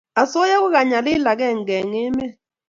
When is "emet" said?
2.03-2.33